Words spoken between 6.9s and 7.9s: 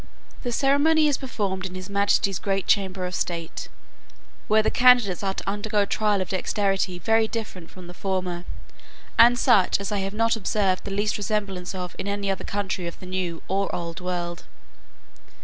very different from